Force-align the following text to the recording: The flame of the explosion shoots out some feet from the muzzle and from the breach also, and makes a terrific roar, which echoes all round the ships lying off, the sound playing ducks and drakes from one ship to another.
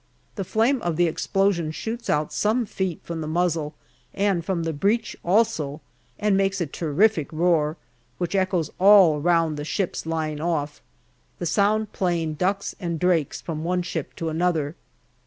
The 0.33 0.43
flame 0.43 0.81
of 0.81 0.95
the 0.97 1.05
explosion 1.05 1.69
shoots 1.69 2.09
out 2.09 2.33
some 2.33 2.65
feet 2.65 3.01
from 3.03 3.21
the 3.21 3.27
muzzle 3.27 3.75
and 4.15 4.43
from 4.43 4.63
the 4.63 4.73
breach 4.73 5.15
also, 5.23 5.79
and 6.17 6.35
makes 6.35 6.59
a 6.59 6.65
terrific 6.65 7.31
roar, 7.31 7.77
which 8.17 8.33
echoes 8.33 8.71
all 8.79 9.19
round 9.21 9.57
the 9.57 9.63
ships 9.63 10.07
lying 10.07 10.41
off, 10.41 10.81
the 11.37 11.45
sound 11.45 11.93
playing 11.93 12.33
ducks 12.33 12.73
and 12.79 12.99
drakes 12.99 13.41
from 13.41 13.63
one 13.63 13.83
ship 13.83 14.15
to 14.15 14.29
another. 14.29 14.75